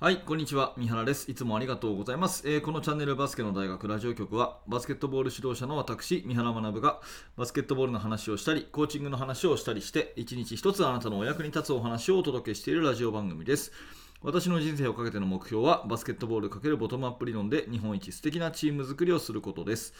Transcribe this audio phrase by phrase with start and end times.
[0.00, 0.74] はい、こんにちは。
[0.76, 1.28] 三原です。
[1.28, 2.48] いつもありがとうございます。
[2.48, 7.00] えーこのチャンネルバスケの大学ラジオ局は、バスケットボール指導者の私、三原学が、
[7.36, 13.72] バスケットボールの話をしたり、コーチングの話をしたりして、一日一つあなたのお役に立つお話をお届けしているラジオ番組です。
[14.22, 19.94] 私の人生をかけての目標は、バスケットボール×ボトムアップ理論で日本一素敵なチーム作りをすることです。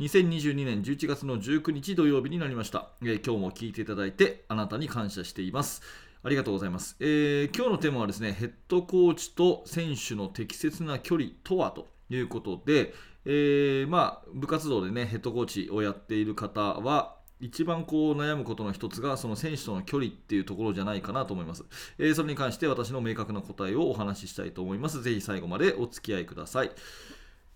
[0.00, 5.82] 2022年11月の19日土曜日になりました、えー今日も聞いていただいてあなたに感謝しています
[6.28, 12.92] ありがとうございます、えー今日のテーマはですねヘッドコーチと選手の適切な距離とはということで、
[13.24, 21.64] えーまあ、部活動でねヘッドコーチをやっている方は一番こう悩むことの一つがその選手との距離っていうところじゃないかなと思います、
[21.96, 25.00] えーそれに関して私の明確な答えをお話ししたいと思います。
[25.00, 26.70] ぜひ最後までお付き合いください。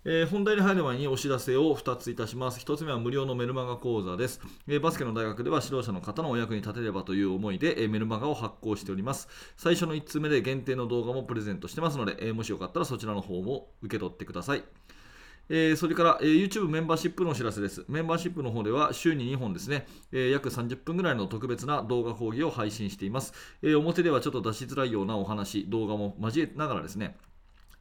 [0.05, 2.59] えー本題に入る前にお知らせを2ついたします。
[2.59, 9.29] 1つ目は無料のメルマガ講座です、えーバスケの大学では指導者の方のお役に立てればという思いで、えーメルマガを発行しております。
[9.55, 14.63] 最初の1通目で限定の動画もプレゼントしてますので、えもしよかったらそちらの方も受け取ってください。
[15.47, 17.85] えーそれから、えー YouTube メンバーシップのお知らせです。
[17.87, 27.15] メンバーシップの方では週に2本ですね、えー約30分ぐらいの特別な動画講義を配信しています、え表ではちょっと出しづらいようなお話、動画も交えながらですね、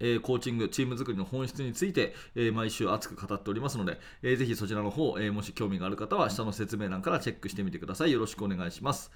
[0.03, 8.13] えーコーチング、チーム作りの本質について、えー毎週熱く語っておりますので、えーぜひそちらの方、えもし興味がある方は下の説明欄からチェックしてみてください。
[8.13, 9.11] よろしくお願いします。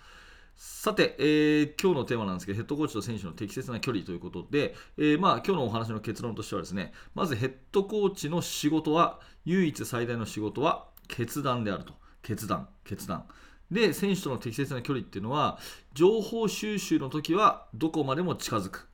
[0.57, 11.95] さて、えー今日のテーマなんですけど、ヘッドコーチと選手の適切な距離ということで、えーまあ、今日のお話の結論としてはですね、まずヘッドコーチの仕事は、唯一最大の仕事は決断であると。
[12.23, 13.27] 決断、決断。
[13.71, 15.59] で、選手との適切な距離っていうのは、
[15.93, 18.89] 情報収集の時はどこまでも近づく。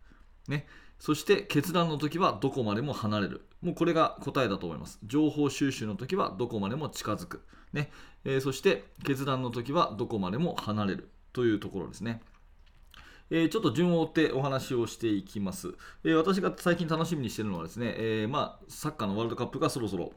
[0.49, 0.67] ね、
[1.03, 3.45] そして決断の時はどこまでも離れる。
[3.61, 5.01] もうこれが答えだと思います。
[5.05, 7.43] 情報収集の時はどこまでも近づく。
[7.73, 7.91] ね
[8.25, 12.23] えーそして決断の時はどこまでも離れるというところですね。
[13.31, 15.75] えーちょっと順を追ってお話をしていきます。
[16.05, 20.13] えー私が最近楽しみにしているのはですね、えまあ、サッカーのワールドカップがそろそろ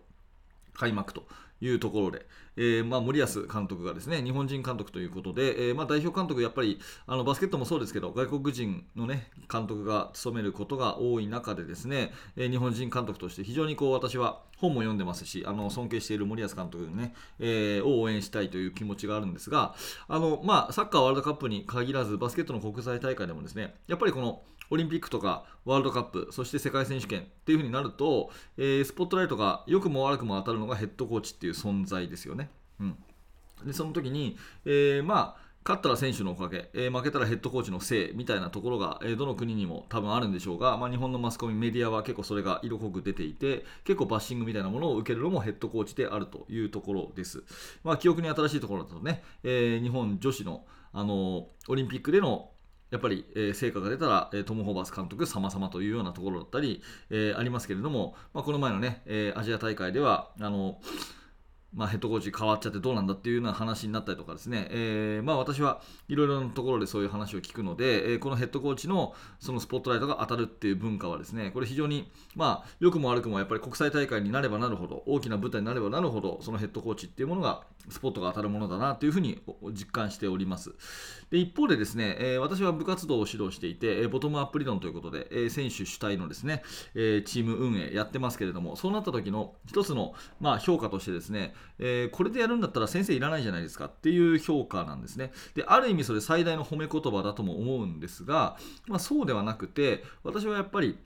[0.76, 1.26] 開幕と
[1.62, 2.25] いうところで、
[2.58, 19.75] えーまあ、森保監督がですね日本人監督ということで、えーまあ、代表監督、やっぱりあのバスケットもそうですけど外国人の、ね、監督が務めることが多い中でですね、えー日本人監督として非常にこう私は本も読んでますしあの尊敬している森保監督、ねえを応援したいという気持ちがあるんですが
[20.07, 32.50] あの、まあ、サッカーワールドカップに限らずバスケットの国際大会でもですねやっぱりこのオリンピックとかワールドカップ、そして世界選手権っていう風になると、えースポットライトが良くも悪くも当たるのがヘッドコーチっていう存在ですよね。
[32.80, 32.98] うん、
[33.66, 47.44] でその時に、えーまあ勝ったら選手のおかげ、えー負けたらヘッドコーチのせいみたいなところが、えーどの国にも多分あるんでしょうが、まあ、日本のマスコミ、メディアは結構それが色濃く出ていて、結構バッシングみたいなものを受けるのもヘッドコーチであるというところです。
[47.84, 52.52] まあ、記憶に新しいところだとね、え日本女子の、あのオリンピックでの
[52.95, 60.79] やっぱり、えー成果が出たら、えトム・ホーバス監督様々というようなところだったり、えありますけれども、まあ、この前のね、えアジア大会ではあの、
[61.75, 79.42] まあ、ヘッドコーチ変わっちゃってどうなんだっていうような話になったりとかですね、えーまあ、私はいろいろなところでそういう話を聞くので、えーこのヘッドコーチのそのスポットライトが当たるっていう文化はですねこれ非常に、まあ、良くも悪くもやっぱり国際大会になればなるほど大きな舞台になればなるほどそのヘッドコーチっていうものがスポットが当たるものだなというふうに
[79.74, 80.74] 実感しております。
[81.30, 86.63] で一方でですね、えー私は部活動を指導していて、えボトムアップ理論ということで、えー選手主体のですね、
[86.94, 95.31] えチーム運営やってますけれどもそうなった時の一つの、まあ、評価としてですね、えーこれでやるんだったら先生いらないじゃないですかっていう評価なんですね。
[95.53, 100.98] である意味それ最大の褒め言葉だとも思うんですが、まあ、そうではなくて私はやっぱり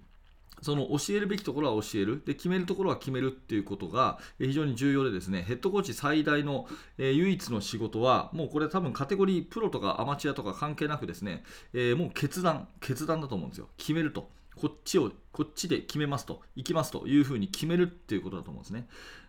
[0.61, 2.21] その教えるべきところは教える。
[2.25, 6.67] で決めるところは決めるっていうことが非常に重要でですねヘッドコーチ最大の、
[6.97, 11.43] えー唯一の仕事はもうこれ多分カテゴリープロとかアマチュアとか関係なくですね、
[11.73, 13.69] えーもう決断決断だと思うんですよ。
[13.77, 14.29] 決めると。
[14.55, 18.87] こっちをこっちで決めますと行きますというふうに決めるっていうことだと思うんですね。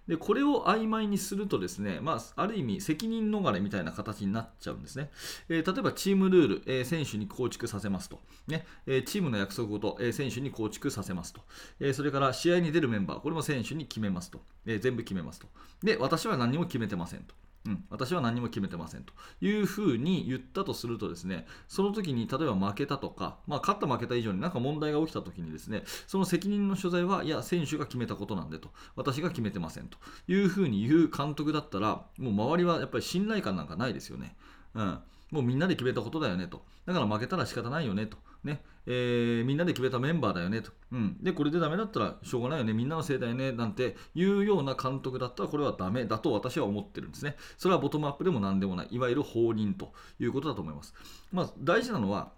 [0.08, 5.10] でこれを曖昧にするとですね、まあ、ある意味責任逃れみたいな形になっちゃうんですね、
[5.48, 8.66] えー例えばチームルール、えー選手に構築させますと、ね。
[8.86, 11.42] えーチームの約束ごと、え選手に構築させますと、
[11.78, 15.46] えそれから試合に出るメンバーこれも選手に決めますと、え全部決めますと。
[15.84, 17.34] で私は何も決めてませんと。
[17.66, 19.12] うん、私は何も決めてませんと
[19.42, 34.36] いうふうに言ったとするとですねその時に例えば負けたとか、まあ、勝った負けた以上に何か問題が起きた時にですねその責任の所在はいや選手が決めたことなんでと私が決めてませんというふうに言う監督だったらもう周りはやっぱり信頼感なんかないですよね。
[34.74, 34.98] うん
[35.30, 36.64] もうみんなで決めたことだよねと。
[36.86, 38.16] だから負けたら仕方ないよねと。
[38.44, 40.72] ねえーみんなで決めたメンバーだよねと。
[40.92, 42.72] うん、で、これでダメだったらしょうがないよね。
[42.72, 43.52] みんなのせいだよね。
[43.52, 47.36] なんていうような監督だったらこれはダメだと私は思ってるんですね。
[47.58, 48.88] それはボトムアップでも何でもない。
[48.90, 50.94] いわゆる放任ということだと思います。
[51.32, 52.32] まあ、大事なのは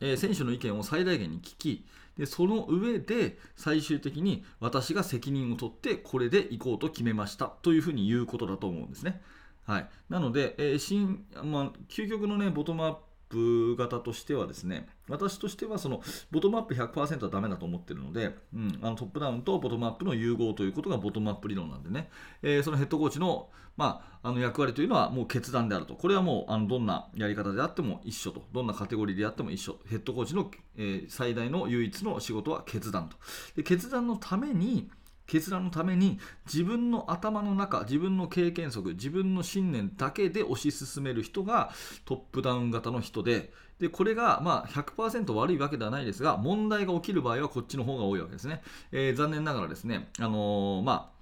[0.00, 1.86] えー、選手の意見を最大限に聞き
[2.18, 9.20] でその上で最終的に私が責任を取ってこれで行こうと決めましたというふうに言うことだと思うんですね。
[9.66, 13.00] はい、なので、えー新まあ、究極の、ね、ボトムアップ
[13.34, 16.00] プ型としてはですね、私としてはその
[16.30, 22.08] ボトムアップ100%はダメだと思ってるので、うん、あのトップダウンとボトムアップの融合ということがボトムアップ理論なんでね、
[22.42, 33.16] えー、そのヘッドコーチの,、まあ、あの役割というのはもう決断であると、これはもうあのどんなやり方であっても一緒と、どんなカテゴリーであっても一緒、ヘッドコーチの、えー、最大の唯一の仕事は決断と。
[33.56, 34.90] で決断のために
[35.26, 41.70] 決断のために自分の頭の中自分の経験則自分の信念だけで推し進める人が
[42.04, 48.62] トップダウン型の人ででこれがまあ100%悪いわけではないですが問題が起きる場合はこっちの方が多いわけですね、
[48.92, 51.14] えー、残念ながらですね、あのー、まあ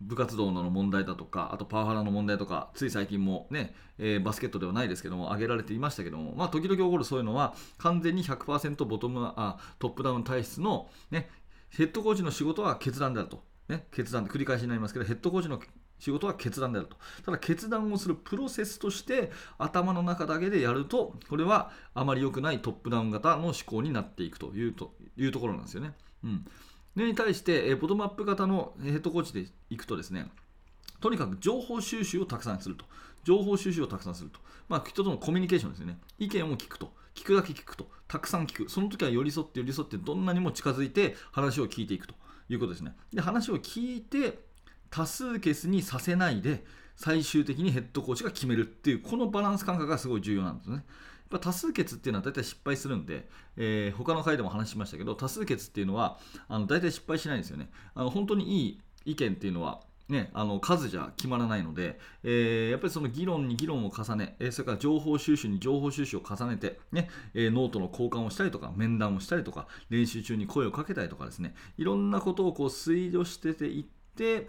[0.00, 11.30] 部活動の問題だとか、あとパワハラの問題とか、つい最近もね、えー、バスケットではないですけども、挙げられていましたけども、まあ、時々起こるそういうのは、完全に100%ボトムあトップダウン体質の、ね、
[11.76, 13.44] ヘッドコーチの仕事は決断であると。
[13.68, 15.60] ね、決断で繰り返しになりますけど、ヘッドコーチの
[15.98, 16.96] 仕事は決断であると。
[17.24, 25.92] ただ決断をするプロセスとして頭の中だけでやると、これはあまり良くないトップダウン型の思考になっていくというというところなんですよね。
[26.24, 26.46] うん。
[26.96, 30.30] に対して、ボトムアップ型のヘッドコーチでいくとですね、
[31.00, 32.86] とにかく情報収集をたくさんすると。
[33.24, 34.40] 情報収集をたくさんすると。
[34.68, 35.98] まあ、人とのコミュニケーションですよね。
[36.18, 36.92] 意見を聞くと。
[37.16, 37.88] 聞くだけ聞くと。
[38.06, 38.70] たくさん聞く。
[38.70, 42.14] その時は寄り添って寄り添ってどんなにも近づいて話を聞いていくと
[42.48, 42.94] いうことですね。
[43.12, 44.38] で、話を聞いて
[44.90, 46.64] 多数決にさせないで
[46.94, 50.76] 最終的にヘッドコーチが決めるっていうこのバランス感覚がすごい重要なんですね。
[50.76, 50.84] やっ
[51.30, 56.18] ぱ多数決っていうのは大体失敗するんで、えー、他の回でも話しましたけど多数決っていうのは
[56.48, 57.68] あの大体失敗しないんですよね。
[57.94, 58.80] あの本当にいい
[59.12, 73.84] 意見っていうのはね、あの数じゃ決まらないので、えー、やっぱりその議論に議論を重ね、えー、それから情報収集に情報収集を重ねて、ねえー、ノートの交換をしたりとか、面談をしたりとか、練習中に声をかけたりとかですね、いろんなことをこう推理してていっ
[74.16, 74.48] て、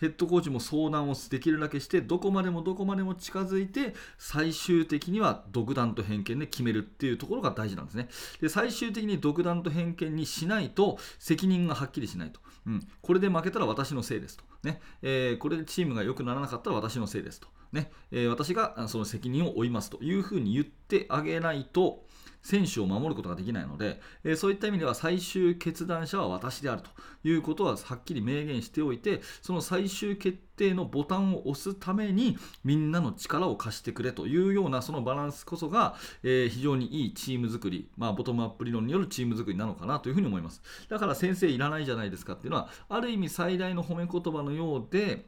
[0.00, 8.08] ヘッドコーチも相談をできるだけしてどこまでもどこまでも近づいて最終的には独断と偏見で決めるっていうところが大事なんですね。
[8.40, 22.04] で最終的に独断と偏見にしないと責任がはっきりしないと、うん、これで負けたら私のせいですと、ねえー、これでチームが良くならなかったら私のせいですと、ねえー、私がその責任を負いますというふうに言ってあげないと
[22.42, 26.90] 選手を守ることができないので、えそういった意味では最終決断者は私であると
[27.28, 40.62] いうことははっきり明言しておいてその最終決定のボタンを押すためにみんなの力を貸してくれというようなそのバランスこそが、え、非常にいいチーム作り、まあ、ボトムアップ理論によるチーム作りなのかなというふうに思います。
[40.88, 45.26] だから先生いらないじゃないですかっていうのはある意味最大の褒め言葉のようで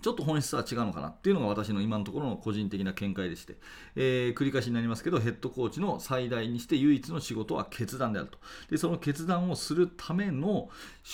[0.00, 3.56] ちょっと本質は違うのかなっていうのが私の今のところの個人的な見解でして、
[3.96, 8.38] えー、繰り返しになりますけど、ヘッドコーチの最大にして唯一の仕事は決断であると。
[8.70, 10.68] で、その決断をするための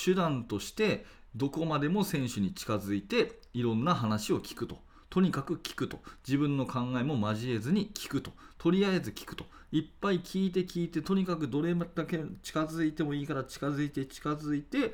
[0.04, 4.78] 手段として、どこまでも選手に近づいて、いろんな話を聞くと。
[5.10, 6.00] とにかく聞くと。
[6.26, 8.32] 自分の考えも交えずに聞くと。
[8.58, 9.44] とりあえず聞くと。
[9.72, 14.92] いっぱい聞いて聞いて、とにかくどれだけ近づいてもいいから近づいて近づいて、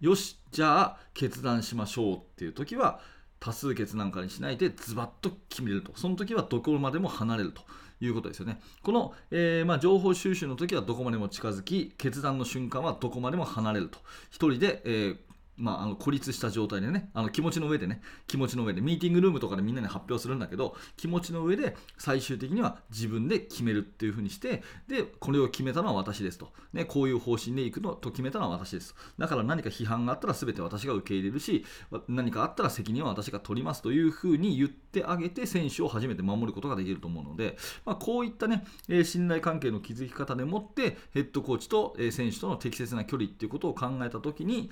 [0.00, 3.00] よし、じゃあ決断しましょうっていう時は、
[3.42, 5.90] 多数決なんかにしないでズバッと決めると。
[5.96, 7.62] その時はどこまでも離れると
[8.00, 8.60] いうことですよね。
[8.84, 13.98] この、えー、まあ、情報収集の時はどこまでも近づき決断の瞬間はどこまでも離れると。
[14.30, 28.94] 1人で、えーまあ、あの孤立した状態でねあの気持ちの上でね気持ちの上でミーティングルームとかでみんなに発表するんだけど気持ちの上で最終的には自分で決めるっていう風にしてでこれを決めたのは私ですと、ね、こういう方針でいくのと決めたのは私です。
[29.18, 31.64] だから何か批判があったら全て私が受け入れるし
[32.08, 38.64] 何かあったら責任は私が取りますという風に言ってあげて選手を初めて守ることができると思うので、まあ、こういったね、
[39.04, 44.70] 信頼関係の築き方でもってヘッドコーチと選手との適切な距離っていうことを考えた時に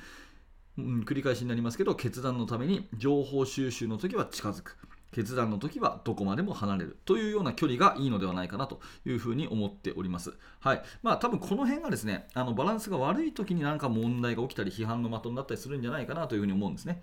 [0.85, 4.77] うん、繰り返しになりますけど決断のために情報収集の時は近づく
[5.13, 10.35] 決断の時はどこまでも離れるというような距離がいいのではないかなというふうに思っております。
[10.61, 10.83] はい。
[11.03, 17.03] まあ多分この辺がですね、あのバランスが悪い時になんか問題が起きたり批判の的になったりするんじゃないかなというふうに思うんですね。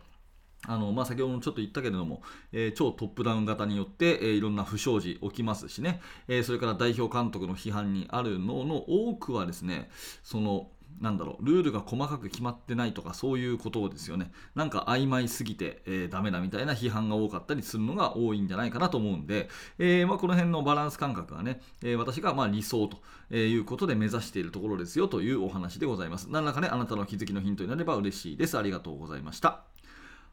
[0.65, 9.89] あのまあ、先ほどもちょっと言ったけれども、えー、超トップダウン型によって、えー、いろんな不祥事起きますしね、えー、それから代表監督の批判にあるのの多くはですね、
[10.23, 14.31] そのなんだろうルールが細かく決まってないとかそういうことですよね。
[14.55, 26.27] なんか曖昧すぎて、えー、ダメだみたいな批判が多かったりするのが多いんじゃないかなと思うんで、えー、まあ、この辺のバランス感覚はね、えー、私がま理想ということで目指しているところですよというお話でございます。
[26.29, 28.57] 何らかねあなたの気づきのヒントになれば嬉しいです。
[28.57, 29.76] ありがとうございました。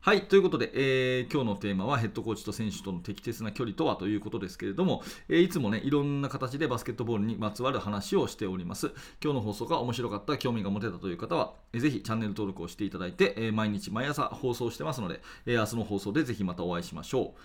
[0.05, 8.89] はい、ということで、えー今日のテーマはヘッドコーチと選手との適切な距離とはということですけれども、えーいつもね、いろんな形でバスケットボールにまつわる話をしております。
[9.23, 17.41] 今日の放送が面白かった、興味が持てたという方は、えーぜひチャンネル登録をしていただいて、えー毎日毎朝放送してますので、えー明日の放送でぜひまたお会いしましょう。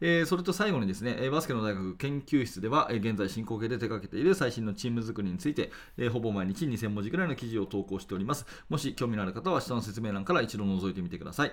[0.00, 8.44] えーそれと最後にですね、バスケの大学研究室では、え現在進行形で手掛けている最新のチーム作りについて、えーほぼ毎日2000文字ぐらいの記事を投稿しております。
[8.68, 11.52] もし興味のある方は下の説明欄から一度覗いてみてください。